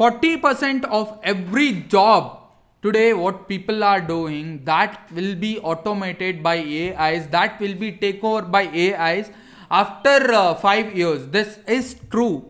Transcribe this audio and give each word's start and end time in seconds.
40% 0.00 0.84
of 0.98 1.08
every 1.22 1.72
job 1.94 2.28
today 2.82 3.12
what 3.12 3.46
people 3.48 3.84
are 3.84 4.00
doing 4.00 4.64
that 4.64 5.10
will 5.12 5.34
be 5.34 5.50
automated 5.72 6.42
by 6.46 6.54
ais 6.58 7.26
that 7.34 7.60
will 7.60 7.74
be 7.82 7.90
taken 8.04 8.24
over 8.30 8.46
by 8.54 8.62
ais 8.84 9.28
after 9.70 10.32
uh, 10.32 10.54
5 10.54 10.96
years. 10.96 11.26
This 11.26 11.58
is 11.68 11.90
true. 12.10 12.46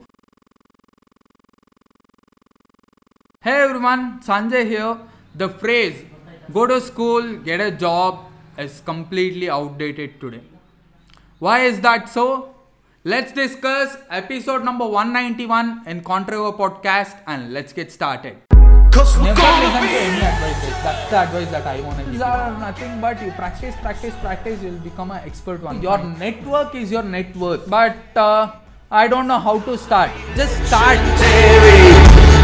Hey 3.43 3.57
everyone 3.65 4.07
sanjay 4.29 4.65
here. 4.75 4.97
The 5.35 5.49
phrase 5.49 6.05
go 6.53 6.69
to 6.69 6.81
school 6.81 7.37
get 7.51 7.67
a 7.67 7.71
job 7.73 8.25
is 8.59 8.81
completely 8.93 9.51
outdated 9.51 10.21
today. 10.21 10.45
Why 11.41 11.61
is 11.73 11.81
that 11.81 12.09
so 12.09 12.55
let's 13.05 13.33
discuss 13.33 13.97
episode 14.11 14.63
number 14.65 14.87
191 14.87 15.83
in 15.87 16.03
Controver 16.03 16.57
podcast 16.57 17.17
and 17.27 17.53
let's 17.53 17.73
get 17.73 17.91
started 17.91 18.37
Cause 18.93 19.17
we're 19.19 19.25
Never 19.25 19.41
gonna 19.41 19.67
listen 19.67 19.83
to 19.83 20.01
any 20.01 20.21
advices. 20.21 20.75
That's 20.83 21.11
the 21.11 21.17
advice 21.21 21.51
that 21.53 21.65
I 21.65 21.81
want 21.81 21.99
to 21.99 22.03
give. 22.03 22.13
These 22.13 22.23
are 22.23 22.59
nothing 22.59 23.01
but 23.01 23.23
you 23.23 23.31
practice, 23.31 23.77
practice, 23.77 24.13
practice. 24.21 24.61
You'll 24.65 24.81
become 24.81 25.13
an 25.13 25.23
expert 25.25 25.63
one. 25.63 25.81
Your 25.81 25.97
network 25.99 26.75
is 26.75 26.91
your 26.91 27.05
net 27.05 27.37
worth. 27.37 27.71
But 27.71 27.95
uh, 28.17 28.51
I 28.91 29.07
don't 29.07 29.29
know 29.29 29.39
how 29.39 29.61
to 29.61 29.79
start. 29.79 30.11
Just 30.35 30.57
start. 30.67 30.99
legendary. 30.99 31.95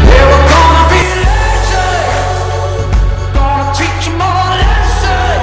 Yeah, 0.07 0.23
we're 0.31 0.47
gonna 0.55 0.87
be 0.87 1.03
legends. 1.27 2.39
Gonna 3.35 3.73
teach 3.75 4.07
'em 4.07 4.21
all 4.21 4.47
a 4.47 4.57
lesson. 4.63 5.39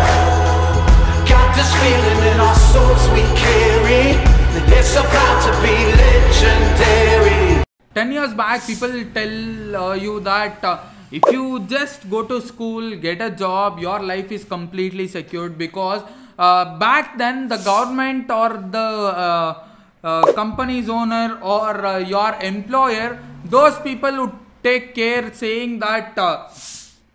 Got 1.28 1.55
this 1.55 1.70
feeling 1.83 2.33
in 2.33 2.41
our 2.41 2.55
souls 2.56 3.05
we 3.12 3.23
carry. 3.37 4.23
It's 4.69 4.97
about 4.97 5.39
to 5.47 5.53
be 5.63 5.75
legendary. 6.01 7.65
10 7.95 8.13
years 8.13 8.35
back, 8.35 8.67
people 8.67 8.93
tell 9.15 9.77
uh, 9.77 9.95
you 9.95 10.21
that 10.21 10.65
uh, 10.65 10.79
if 11.11 11.23
you 11.31 11.61
just 11.69 12.09
go 12.11 12.23
to 12.25 12.41
school, 12.41 12.97
get 12.97 13.21
a 13.21 13.31
job, 13.31 13.79
your 13.79 14.01
life 14.01 14.33
is 14.33 14.45
completely 14.45 15.06
secured 15.06 15.56
because 15.59 16.03
uh, 16.39 16.79
back 16.79 17.17
then 17.19 17.48
the 17.48 17.59
government 17.59 18.31
or 18.31 18.48
the 18.71 18.79
uh, 18.79 19.65
uh, 20.03 20.33
company's 20.33 20.89
owner 20.89 21.39
or 21.43 21.87
uh, 21.87 21.99
your 21.99 22.34
employer, 22.41 23.19
those 23.45 23.78
people 23.81 24.17
would 24.19 24.33
take 24.62 24.95
care 24.95 25.33
saying 25.33 25.78
that 25.78 26.19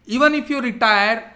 even 0.05 0.33
if 0.35 0.49
you 0.49 0.61
retire, 0.61 1.33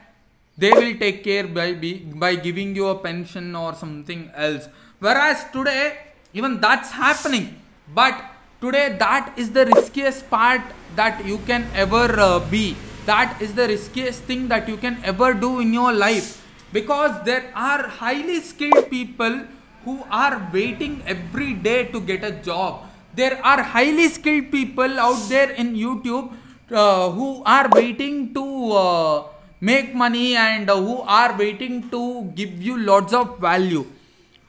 they 0.58 0.72
will 0.72 0.95
take 0.98 1.23
care 1.23 1.48
by 1.48 1.73
by 2.16 2.36
giving 2.36 2.75
you 2.75 2.88
a 2.88 2.95
pension 2.95 3.55
or 3.55 3.73
something 3.73 4.31
else 4.36 4.67
whereas 5.05 5.45
today 5.51 5.97
even 6.33 6.59
that's 6.61 6.91
happening. 6.91 7.59
But 7.93 8.15
today 8.61 8.95
that 8.99 9.33
is 9.37 9.51
the 9.51 9.65
riskiest 9.65 10.29
part 10.29 10.61
that 10.95 11.25
you 11.25 11.39
can 11.49 11.67
ever 11.75 12.07
uh, 12.19 12.39
be. 12.39 12.75
That 13.05 13.41
is 13.41 13.53
the 13.53 13.67
riskiest 13.67 14.23
thing 14.23 14.47
that 14.47 14.69
you 14.69 14.77
can 14.77 14.97
ever 15.03 15.33
do 15.33 15.59
in 15.59 15.73
your 15.73 15.91
life. 15.91 16.39
Because 16.71 17.23
there 17.25 17.51
are 17.53 17.87
highly 17.87 18.39
skilled 18.39 18.89
people 18.89 19.41
who 19.83 20.03
are 20.09 20.49
waiting 20.53 21.01
every 21.05 21.53
day 21.53 21.85
to 21.91 21.99
get 21.99 22.23
a 22.23 22.31
job. 22.31 22.85
There 23.13 23.37
are 23.45 23.61
highly 23.61 24.07
skilled 24.07 24.51
people 24.51 24.99
out 24.99 25.29
there 25.29 25.51
in 25.51 25.75
youtube 25.75 26.33
uh, 26.71 27.11
who 27.11 27.43
are 27.45 27.69
waiting 27.69 28.33
to 28.33 28.71
uh, 28.71 29.23
make 29.61 29.93
money 29.93 30.35
and 30.35 30.67
uh, 30.69 30.75
who 30.75 31.01
are 31.01 31.37
waiting 31.37 31.89
to 31.91 32.23
give 32.33 32.63
you 32.69 32.77
lots 32.77 33.13
of 33.13 33.37
value 33.37 33.85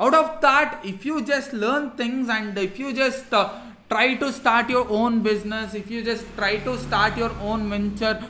out 0.01 0.15
of 0.15 0.41
that 0.41 0.81
if 0.85 1.05
you 1.07 1.23
just 1.25 1.53
learn 1.53 1.91
things 1.93 2.29
and 2.29 2.59
if 2.59 2.79
you 2.79 2.93
just 2.93 3.33
uh, 3.33 3.49
try 3.89 4.15
to 4.15 4.33
start 4.33 4.69
your 4.69 4.87
own 4.89 5.23
business 5.23 5.75
if 5.75 5.91
you 5.91 6.03
just 6.03 6.25
try 6.37 6.57
to 6.57 6.77
start 6.79 7.17
your 7.17 7.31
own 7.41 7.69
venture 7.71 8.21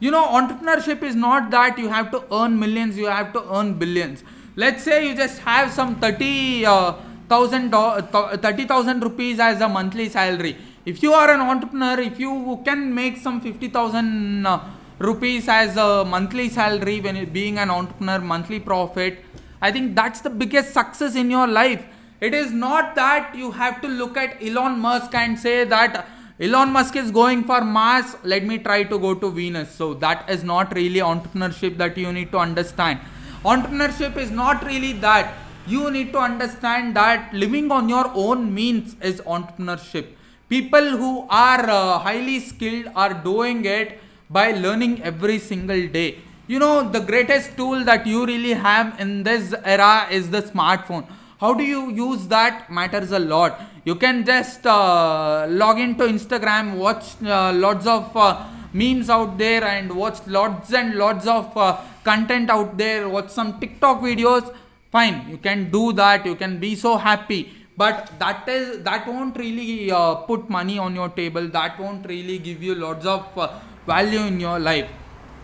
you 0.00 0.10
know 0.10 0.24
entrepreneurship 0.38 1.02
is 1.02 1.16
not 1.16 1.50
that 1.50 1.78
you 1.78 1.88
have 1.88 2.10
to 2.10 2.22
earn 2.32 2.58
millions 2.58 2.96
you 2.96 3.06
have 3.06 3.32
to 3.32 3.42
earn 3.52 3.74
billions. 3.74 4.22
Let's 4.56 4.82
say 4.82 5.08
you 5.08 5.14
just 5.14 5.38
have 5.40 5.72
some 5.72 5.96
30 5.96 6.66
uh, 6.66 6.92
thousand 7.28 7.70
do- 7.70 8.00
th- 8.12 8.40
30000 8.40 9.02
rupees 9.02 9.38
as 9.40 9.60
a 9.60 9.68
monthly 9.68 10.08
salary. 10.08 10.56
If 10.84 11.02
you 11.02 11.12
are 11.12 11.30
an 11.30 11.40
entrepreneur 11.40 12.00
if 12.00 12.18
you 12.18 12.60
can 12.64 12.94
make 12.94 13.16
some 13.16 13.40
50000 13.40 14.46
uh, 14.46 14.60
rupees 14.98 15.48
as 15.48 15.76
a 15.76 16.04
monthly 16.04 16.48
salary 16.48 17.00
when 17.00 17.24
being 17.30 17.58
an 17.58 17.70
entrepreneur 17.70 18.20
monthly 18.20 18.60
profit 18.60 19.24
i 19.60 19.70
think 19.72 19.94
that's 19.94 20.20
the 20.20 20.30
biggest 20.30 20.72
success 20.72 21.14
in 21.16 21.30
your 21.30 21.46
life. 21.46 21.84
It 22.20 22.34
is 22.34 22.52
not 22.52 22.96
that 22.96 23.34
you 23.36 23.52
have 23.52 23.80
to 23.82 23.88
look 23.88 24.16
at 24.16 24.42
elon 24.42 24.80
musk 24.80 25.14
and 25.14 25.38
say 25.38 25.64
that 25.64 26.08
elon 26.40 26.72
musk 26.72 26.96
is 26.96 27.12
going 27.12 27.44
for 27.44 27.60
mars 27.60 28.16
let 28.24 28.44
me 28.44 28.58
try 28.58 28.82
to 28.82 28.98
go 28.98 29.14
to 29.14 29.30
venus. 29.30 29.70
So 29.70 29.94
that 29.94 30.28
is 30.28 30.42
not 30.42 30.74
really 30.74 31.00
entrepreneurship 31.00 31.76
that 31.78 31.96
you 31.96 32.12
need 32.12 32.32
to 32.32 32.38
understand. 32.38 32.98
Entrepreneurship 33.44 34.16
is 34.16 34.32
not 34.32 34.64
really 34.64 34.94
that. 34.94 35.32
You 35.66 35.90
need 35.90 36.12
to 36.12 36.18
understand 36.18 36.96
that 36.96 37.32
living 37.32 37.70
on 37.70 37.88
your 37.88 38.10
own 38.14 38.52
means 38.52 38.96
is 39.00 39.20
entrepreneurship. 39.20 40.06
People 40.48 40.96
who 40.96 41.26
are 41.28 41.68
uh, 41.70 41.98
highly 41.98 42.40
skilled 42.40 42.86
are 42.96 43.14
doing 43.14 43.64
it 43.64 44.00
by 44.30 44.52
learning 44.52 45.02
every 45.02 45.38
single 45.38 45.86
day 45.88 46.18
you 46.48 46.58
know 46.58 46.88
the 46.88 47.00
greatest 47.00 47.56
tool 47.56 47.84
that 47.84 48.06
you 48.06 48.24
really 48.26 48.54
have 48.54 48.98
in 48.98 49.22
this 49.22 49.54
era 49.64 50.06
is 50.10 50.30
the 50.30 50.40
smartphone. 50.42 51.06
How 51.40 51.52
do 51.54 51.62
you 51.62 51.90
use 51.90 52.26
that 52.28 52.70
matters 52.70 53.12
a 53.12 53.18
lot. 53.18 53.60
You 53.84 53.94
can 53.94 54.24
just 54.24 54.66
uh, 54.66 55.46
log 55.48 55.78
into 55.78 56.04
instagram 56.04 56.76
watch 56.76 57.04
uh, 57.22 57.52
lots 57.52 57.86
of 57.86 58.16
uh, 58.16 58.46
memes 58.72 59.10
out 59.10 59.36
there 59.38 59.62
and 59.64 59.94
watch 59.94 60.18
lots 60.26 60.72
and 60.72 60.94
lots 60.94 61.26
of 61.26 61.56
uh, 61.56 61.76
content 62.02 62.50
out 62.50 62.76
there 62.78 63.08
watch 63.08 63.28
some 63.28 63.60
tiktok 63.60 64.00
videos. 64.00 64.54
Fine 64.90 65.26
you 65.28 65.36
can 65.36 65.70
do 65.70 65.92
that 65.92 66.24
you 66.24 66.34
can 66.34 66.58
be 66.58 66.74
so 66.74 66.96
happy. 66.96 67.52
But 67.76 68.10
that 68.18 68.48
is 68.48 68.82
that 68.84 69.06
won't 69.06 69.36
really 69.36 69.90
uh, 69.90 70.14
put 70.30 70.48
money 70.48 70.78
on 70.78 70.94
your 70.94 71.10
table 71.10 71.46
that 71.48 71.78
won't 71.78 72.08
really 72.08 72.38
give 72.38 72.62
you 72.62 72.74
lots 72.74 73.04
of 73.04 73.38
uh, 73.38 73.52
value 73.86 74.20
in 74.20 74.40
your 74.40 74.58
life 74.58 74.88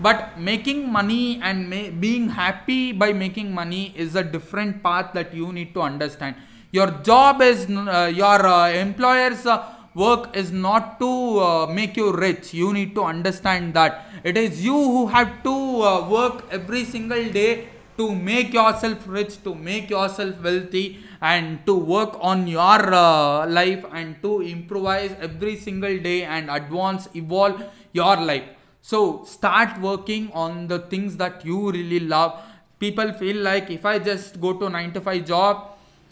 but 0.01 0.39
making 0.39 0.91
money 0.91 1.41
and 1.43 1.69
ma- 1.71 1.91
being 2.01 2.29
happy 2.29 2.93
by 2.93 3.13
making 3.13 3.53
money 3.55 3.93
is 3.97 4.15
a 4.15 4.23
different 4.25 4.83
path 4.83 5.13
that 5.15 5.35
you 5.35 5.53
need 5.53 5.75
to 5.75 5.83
understand. 5.83 6.37
Your 6.73 6.91
job 7.03 7.41
is 7.41 7.69
uh, 7.71 8.11
your 8.13 8.47
uh, 8.47 8.71
employer's 8.71 9.47
uh, 9.47 9.65
work 9.95 10.37
is 10.37 10.51
not 10.51 10.99
to 10.99 11.39
uh, 11.39 11.67
make 11.67 11.97
you 11.97 12.13
rich. 12.13 12.53
You 12.53 12.73
need 12.73 12.95
to 12.97 13.05
understand 13.05 13.75
that. 13.75 14.07
It 14.25 14.37
is 14.37 14.65
you 14.65 14.75
who 14.75 15.07
have 15.07 15.43
to 15.45 15.53
uh, 15.83 16.09
work 16.09 16.45
every 16.51 16.85
single 16.85 17.31
day 17.31 17.69
to 17.97 18.13
make 18.13 18.53
yourself 18.53 19.07
rich 19.07 19.43
to 19.45 19.55
make 19.55 19.89
yourself 19.89 20.43
wealthy 20.43 20.99
and 21.21 21.65
to 21.65 21.75
work 21.75 22.17
on 22.21 22.47
your 22.49 22.93
uh, 22.93 23.47
life 23.47 23.85
and 23.93 24.21
to 24.21 24.43
improvise 24.43 25.15
every 25.21 25.57
single 25.57 25.97
day 25.99 26.25
and 26.25 26.51
advance 26.51 27.09
evolve 27.15 27.63
your 27.93 28.17
life 28.17 28.43
so 28.89 29.25
start 29.25 29.81
working 29.81 30.31
on 30.35 30.69
the 30.69 30.79
things 30.79 31.17
that 31.17 31.43
you 31.43 31.71
really 31.71 32.01
love. 32.01 32.39
People 32.79 33.13
feel 33.15 33.39
like 33.47 33.71
if 33.71 33.87
i 33.87 33.99
just 33.99 34.39
go 34.43 34.53
to 34.63 34.69
9 34.69 34.93
to 34.97 35.01
5 35.01 35.25
job 35.31 35.63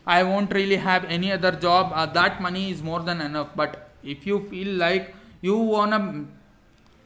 i 0.06 0.22
won't 0.28 0.54
really 0.58 0.78
have 0.84 1.04
any 1.16 1.32
other 1.32 1.52
job. 1.64 1.92
Uh, 1.94 2.06
that 2.06 2.40
money 2.40 2.70
is 2.70 2.82
more 2.82 3.00
than 3.00 3.20
enough. 3.20 3.50
But 3.54 3.90
if 4.02 4.26
you 4.26 4.40
feel 4.48 4.72
like 4.84 5.14
you 5.42 5.58
wanna 5.58 6.24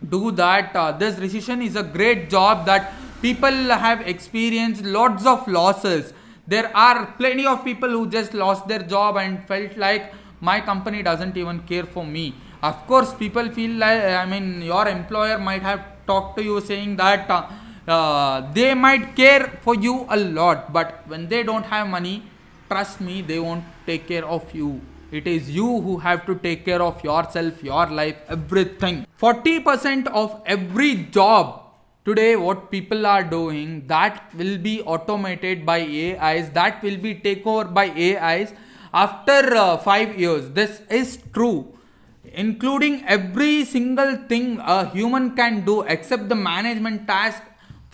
do 0.09 0.31
that 0.43 0.77
uh, 0.77 0.93
this 0.93 1.19
recession 1.19 1.60
is 1.62 1.75
a 1.75 1.83
great 1.83 2.31
job 2.31 2.65
that 2.66 2.93
people 3.21 3.77
have 3.87 4.06
experienced 4.15 4.84
lots 4.84 5.27
of 5.27 5.48
losses. 5.48 6.12
There 6.47 6.71
are 6.77 7.06
plenty 7.19 7.44
of 7.44 7.65
people 7.65 7.88
who 7.88 8.09
just 8.09 8.34
lost 8.34 8.69
their 8.69 8.84
job 8.94 9.16
and 9.16 9.44
felt 9.48 9.77
like 9.77 10.12
my 10.41 10.60
company 10.60 11.03
doesn't 11.03 11.37
even 11.37 11.59
care 11.72 11.84
for 11.84 12.06
me 12.06 12.34
of 12.62 12.87
course 12.87 13.12
people 13.15 13.49
feel 13.50 13.72
like 13.84 14.03
i 14.03 14.25
mean 14.25 14.62
your 14.62 14.87
employer 14.89 15.39
might 15.39 15.63
have 15.63 15.81
talked 16.07 16.36
to 16.36 16.42
you 16.42 16.60
saying 16.60 16.97
that 16.97 17.31
uh, 17.31 17.47
uh, 17.89 18.53
they 18.53 18.75
might 18.75 19.15
care 19.15 19.59
for 19.63 19.75
you 19.75 20.07
a 20.10 20.16
lot 20.16 20.72
but 20.72 21.03
when 21.07 21.28
they 21.28 21.42
don't 21.42 21.65
have 21.66 21.86
money 21.89 22.22
trust 22.69 23.01
me 23.01 23.22
they 23.22 23.39
won't 23.39 23.65
take 23.86 24.07
care 24.09 24.25
of 24.25 24.54
you. 24.54 24.81
It 25.13 25.27
is 25.27 25.51
you 25.51 25.81
who 25.81 25.98
have 25.98 26.27
to 26.27 26.34
take 26.34 26.65
care 26.65 26.83
of 26.83 27.03
yourself 27.04 27.63
your 27.63 27.86
life 27.86 28.16
everything. 28.28 29.07
40% 29.21 30.09
of 30.09 30.42
every 30.45 30.95
job 31.19 31.63
today 32.04 32.36
what 32.36 32.71
people 32.71 33.07
are 33.07 33.22
doing 33.22 33.86
that 33.86 34.34
will 34.34 34.59
be 34.59 34.83
automated 34.83 35.65
by 35.65 35.78
ais 35.78 36.51
that 36.51 36.83
will 36.83 36.97
be 36.97 37.15
taken 37.15 37.48
over 37.48 37.65
by 37.65 37.86
ais 37.91 38.53
after 38.92 39.57
uh, 39.57 39.77
5 39.77 40.19
years. 40.19 40.51
This 40.51 40.81
is 40.91 41.19
true 41.33 41.76
including 42.44 42.94
every 43.16 43.65
single 43.65 44.12
thing 44.30 44.47
a 44.77 44.78
human 44.97 45.27
can 45.41 45.65
do 45.71 45.77
except 45.94 46.28
the 46.33 46.38
management 46.53 47.06
task 47.12 47.42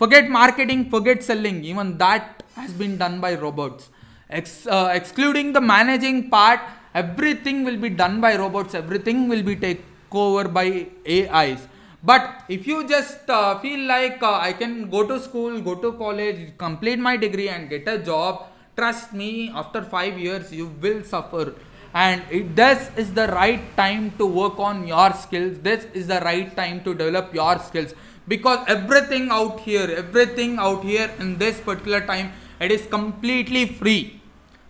forget 0.01 0.29
marketing 0.39 0.81
forget 0.93 1.23
selling 1.29 1.63
even 1.71 1.97
that 2.03 2.43
has 2.59 2.71
been 2.83 2.97
done 3.03 3.17
by 3.25 3.33
robots 3.45 3.89
Ex- 4.29 4.67
uh, 4.67 4.89
excluding 4.99 5.53
the 5.57 5.61
managing 5.75 6.29
part 6.29 6.59
everything 6.93 7.63
will 7.67 7.79
be 7.85 7.89
done 8.03 8.15
by 8.25 8.35
robots 8.43 8.75
everything 8.83 9.27
will 9.33 9.43
be 9.51 9.55
taken 9.55 9.91
over 10.13 10.47
by 10.47 10.87
AIs. 11.05 11.67
But 12.03 12.43
if 12.49 12.67
you 12.67 12.87
just 12.87 13.29
uh, 13.29 13.59
feel 13.59 13.87
like 13.87 14.21
uh, 14.21 14.33
I 14.33 14.53
can 14.53 14.89
go 14.89 15.07
to 15.07 15.19
school, 15.19 15.61
go 15.61 15.75
to 15.75 15.93
college, 15.93 16.57
complete 16.57 16.99
my 16.99 17.15
degree, 17.15 17.49
and 17.49 17.69
get 17.69 17.87
a 17.87 17.97
job, 17.97 18.47
trust 18.75 19.13
me, 19.13 19.49
after 19.53 19.81
five 19.81 20.19
years, 20.19 20.51
you 20.51 20.67
will 20.81 21.03
suffer. 21.03 21.53
And 21.93 22.23
it, 22.31 22.55
this 22.55 22.89
is 22.97 23.13
the 23.13 23.27
right 23.27 23.61
time 23.77 24.11
to 24.17 24.25
work 24.25 24.57
on 24.57 24.87
your 24.87 25.13
skills. 25.13 25.59
This 25.59 25.85
is 25.93 26.07
the 26.07 26.19
right 26.21 26.55
time 26.55 26.83
to 26.83 26.93
develop 26.93 27.33
your 27.33 27.59
skills. 27.59 27.93
Because 28.27 28.59
everything 28.67 29.29
out 29.29 29.59
here, 29.59 29.89
everything 29.97 30.57
out 30.57 30.83
here 30.83 31.11
in 31.19 31.37
this 31.37 31.59
particular 31.59 32.01
time, 32.01 32.31
it 32.59 32.71
is 32.71 32.87
completely 32.87 33.65
free. 33.65 34.19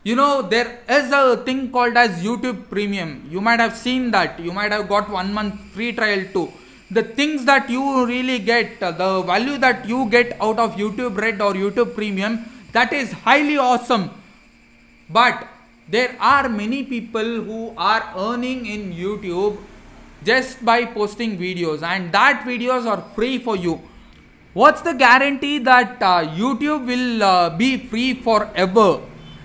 You 0.03 0.17
know 0.17 0.41
there 0.41 0.79
is 0.89 1.11
a 1.13 1.37
thing 1.45 1.71
called 1.71 1.95
as 1.95 2.21
youtube 2.21 2.69
premium. 2.69 3.25
You 3.31 3.39
might 3.39 3.61
have 3.61 3.77
seen 3.77 4.11
that. 4.11 4.37
You 4.37 4.51
might 4.51 4.73
have 4.73 4.89
got 4.89 5.09
one 5.09 5.33
month 5.33 5.61
free 5.73 5.93
trial 5.93 6.25
too. 6.33 6.51
The 6.91 7.03
things 7.03 7.45
that 7.45 7.69
you 7.69 8.05
really 8.05 8.39
get 8.39 8.83
uh, 8.83 8.91
the 8.91 9.21
value 9.21 9.57
that 9.59 9.87
you 9.87 10.09
get 10.09 10.35
out 10.41 10.59
of 10.59 10.75
youtube 10.75 11.17
red 11.17 11.41
or 11.41 11.53
youtube 11.53 11.95
premium 11.95 12.45
that 12.73 12.91
is 12.91 13.13
highly 13.13 13.57
awesome. 13.57 14.09
But 15.09 15.47
there 15.94 16.16
are 16.19 16.50
many 16.50 16.81
people 16.84 17.30
who 17.48 17.60
are 17.78 18.04
earning 18.28 18.66
in 18.75 18.86
youtube 19.00 19.57
just 20.30 20.63
by 20.69 20.78
posting 20.94 21.38
videos 21.42 21.84
and 21.90 22.12
that 22.12 22.45
videos 22.48 22.88
are 22.88 23.01
free 23.16 23.38
for 23.38 23.56
you. 23.56 23.81
What's 24.54 24.81
the 24.81 24.94
guarantee 24.94 25.60
that 25.60 26.01
uh, 26.01 26.22
youtube 26.40 26.88
will 26.88 27.24
uh, 27.24 27.50
be 27.57 27.78
free 27.78 28.13
forever? 28.13 29.01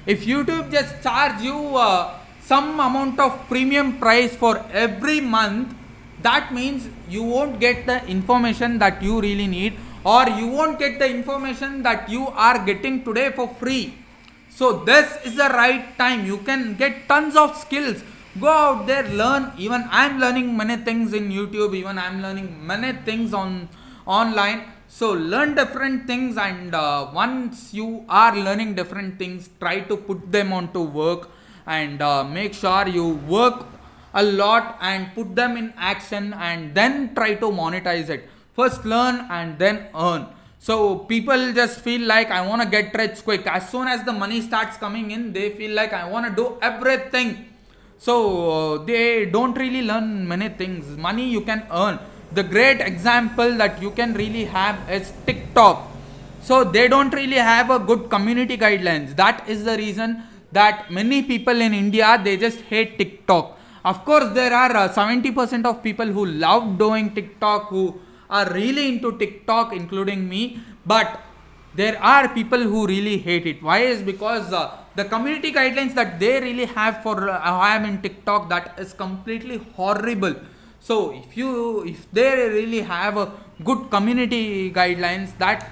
If 0.06 0.24
youtube 0.24 0.70
just 0.70 1.02
charge 1.02 1.42
you 1.42 1.76
uh, 1.76 2.14
some 2.40 2.80
amount 2.80 3.20
of 3.20 3.36
premium 3.48 3.98
price 3.98 4.34
for 4.34 4.64
every 4.72 5.20
month 5.20 5.74
that 6.22 6.52
means 6.54 6.88
you 7.08 7.24
won't 7.24 7.60
get 7.60 7.86
the 7.86 8.04
information 8.06 8.78
that 8.78 9.02
you 9.02 9.20
really 9.20 9.46
need 9.46 9.74
or 10.04 10.28
you 10.28 10.46
won't 10.46 10.78
get 10.78 10.98
the 10.98 11.08
information 11.08 11.82
that 11.82 12.08
you 12.08 12.28
are 12.28 12.58
getting 12.64 13.04
today 13.04 13.30
for 13.32 13.48
free 13.60 13.94
so 14.50 14.84
this 14.84 15.24
is 15.24 15.36
the 15.36 15.48
right 15.48 15.96
time. 15.96 16.26
You 16.26 16.38
can 16.38 16.74
get 16.76 17.08
tons 17.08 17.36
of 17.36 17.56
skills. 17.56 18.02
Go 18.40 18.48
out 18.48 18.86
there 18.86 19.04
learn. 19.08 19.52
Even 19.58 19.84
i'm 19.90 20.18
learning 20.18 20.56
many 20.56 20.76
things 20.76 21.12
in 21.12 21.30
youtube. 21.30 21.74
Even 21.74 21.98
i'm 21.98 22.22
learning 22.22 22.66
many 22.66 22.92
things 23.04 23.34
on 23.34 23.68
online. 24.06 24.64
So 24.88 25.12
learn 25.12 25.54
different 25.54 26.06
things 26.06 26.36
and 26.36 26.74
uh, 26.74 27.10
once 27.12 27.74
you 27.74 28.04
are 28.08 28.34
learning 28.34 28.74
different 28.74 29.18
things 29.18 29.50
try 29.60 29.80
to 29.80 29.96
put 29.96 30.32
them 30.32 30.52
onto 30.52 30.82
work 30.82 31.28
and 31.66 32.00
uh, 32.00 32.24
make 32.24 32.54
sure 32.54 32.88
you 32.88 33.08
work 33.28 33.66
a 34.14 34.22
lot 34.22 34.78
and 34.80 35.14
put 35.14 35.36
them 35.36 35.56
in 35.58 35.74
action 35.76 36.32
and 36.32 36.74
then 36.74 37.14
try 37.14 37.34
to 37.34 37.46
monetize 37.46 38.08
it. 38.08 38.28
First 38.54 38.84
learn 38.84 39.26
and 39.30 39.58
then 39.58 39.88
earn 39.94 40.26
so 40.58 40.98
people 41.12 41.52
just 41.52 41.80
feel 41.80 42.02
like 42.06 42.30
i 42.30 42.40
want 42.46 42.60
to 42.62 42.68
get 42.68 42.94
rich 42.94 43.22
quick. 43.24 43.46
As 43.46 43.70
soon 43.70 43.88
as 43.88 44.04
the 44.04 44.12
money 44.12 44.40
starts 44.42 44.76
coming 44.76 45.10
in 45.10 45.32
they 45.32 45.50
feel 45.50 45.74
like 45.74 45.92
i 45.92 46.08
want 46.08 46.26
to 46.26 46.34
do 46.34 46.56
everything. 46.60 47.46
So 47.98 48.14
uh, 48.50 48.84
they 48.84 49.26
don't 49.26 49.58
really 49.58 49.82
learn 49.82 50.26
many 50.26 50.48
things. 50.50 50.96
Money 50.96 51.28
you 51.28 51.40
can 51.40 51.66
earn. 51.72 51.98
The 52.32 52.44
great 52.44 52.80
example 52.80 53.56
that 53.56 53.82
you 53.82 53.90
can 53.90 54.14
really 54.14 54.44
have 54.44 54.78
is 54.88 55.12
tiktok. 55.26 55.88
So 56.42 56.62
they 56.62 56.86
don't 56.88 57.12
really 57.12 57.36
have 57.36 57.70
a 57.70 57.78
good 57.78 58.08
community 58.08 58.56
guidelines. 58.56 59.16
That 59.16 59.48
is 59.48 59.64
the 59.64 59.76
reason 59.76 60.22
that 60.52 60.90
many 60.90 61.22
people 61.22 61.60
in 61.60 61.74
india 61.74 62.20
they 62.22 62.36
just 62.36 62.60
hate 62.72 62.98
tiktok. 62.98 63.58
Of 63.84 64.04
course 64.04 64.32
there 64.34 64.52
are 64.52 64.76
uh, 64.76 64.88
70% 64.88 65.64
of 65.64 65.82
people 65.82 66.06
who 66.06 66.26
love 66.26 66.78
doing 66.78 67.14
tiktok 67.14 67.68
who 67.68 68.00
are 68.30 68.52
really 68.52 68.88
into 68.88 69.16
tiktok 69.18 69.72
including 69.72 70.28
me 70.28 70.60
but 70.86 71.20
there 71.74 71.96
are 72.02 72.28
people 72.28 72.58
who 72.58 72.86
really 72.86 73.18
hate 73.18 73.46
it. 73.46 73.62
Why 73.62 73.78
is 73.80 74.02
because 74.02 74.52
uh, 74.52 74.76
the 74.96 75.04
community 75.04 75.52
guidelines 75.52 75.94
that 75.94 76.18
they 76.18 76.40
really 76.40 76.64
have 76.64 77.02
for 77.02 77.16
uh, 77.30 77.38
i 77.38 77.74
am 77.76 77.84
in 77.90 77.98
tiktok 78.06 78.48
that 78.52 78.78
is 78.84 78.92
completely 78.92 79.58
horrible. 79.76 80.34
So 80.80 81.12
if 81.12 81.36
you 81.36 81.84
if 81.92 82.10
they 82.12 82.30
really 82.48 82.80
have 82.80 83.16
a 83.16 83.26
good 83.68 83.90
community 83.90 84.72
guidelines 84.72 85.36
that 85.38 85.70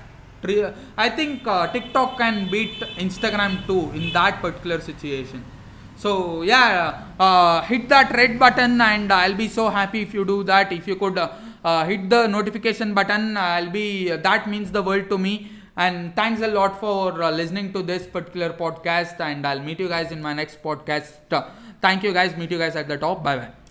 i 1.05 1.09
think 1.19 1.47
uh, 1.53 1.67
tiktok 1.75 2.19
can 2.19 2.49
beat 2.51 2.75
instagram 3.05 3.67
too 3.67 3.91
in 3.99 4.13
that 4.13 4.41
particular 4.41 4.81
situation. 4.81 5.43
So 5.97 6.43
yeah 6.43 7.03
uh, 7.19 7.63
hit 7.63 7.89
that 7.89 8.15
red 8.21 8.39
button 8.39 8.81
and 8.81 9.13
i'll 9.13 9.39
be 9.45 9.49
so 9.49 9.69
happy 9.71 10.03
if 10.03 10.15
you 10.15 10.25
do 10.25 10.45
that. 10.45 10.73
If 10.73 10.87
you 10.87 10.97
could 10.97 11.19
uh, 11.19 11.31
hit 11.87 12.09
the 12.11 12.27
notification 12.27 12.95
button. 12.95 13.37
I'll 13.37 13.71
be 13.71 14.11
that 14.11 14.49
means 14.49 14.71
the 14.71 14.83
world 14.83 15.09
to 15.11 15.19
me. 15.19 15.51
And 15.77 16.17
thanks 16.17 16.41
a 16.41 16.49
lot 16.49 16.81
for 16.81 17.23
uh, 17.23 17.31
listening 17.31 17.73
to 17.75 17.83
this 17.83 18.07
particular 18.07 18.51
podcast. 18.51 19.21
And 19.21 19.47
i'll 19.47 19.61
meet 19.61 19.79
you 19.79 19.89
guys 19.89 20.11
in 20.11 20.23
my 20.23 20.33
next 20.33 20.63
podcast. 20.63 21.13
Thank 21.83 22.03
you 22.03 22.13
guys. 22.13 22.37
Meet 22.37 22.51
you 22.51 22.59
guys 22.59 22.77
at 22.77 22.89
the 22.89 22.97
top. 22.97 23.23
Bye 23.23 23.39
bye 23.39 23.66